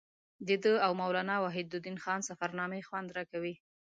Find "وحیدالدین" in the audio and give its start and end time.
1.45-1.97